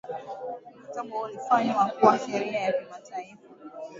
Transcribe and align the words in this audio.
mkataba 0.83 1.09
huo 1.11 1.21
ulifanywa 1.23 1.85
kuwa 1.85 2.19
sheria 2.19 2.59
ya 2.59 2.73
kimataifa 2.73 3.37